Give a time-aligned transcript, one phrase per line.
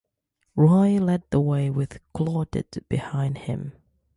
[0.55, 3.73] Roy led the way with Claudette behind him.